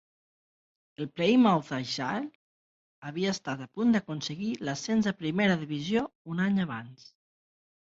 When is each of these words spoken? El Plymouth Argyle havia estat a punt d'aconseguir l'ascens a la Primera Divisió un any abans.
El 1.03 1.09
Plymouth 1.19 1.69
Argyle 1.77 2.31
havia 3.11 3.35
estat 3.35 3.63
a 3.67 3.69
punt 3.77 3.93
d'aconseguir 3.97 4.51
l'ascens 4.65 5.13
a 5.13 5.15
la 5.15 5.21
Primera 5.23 5.61
Divisió 5.63 6.05
un 6.35 6.45
any 6.51 6.61
abans. 6.69 7.09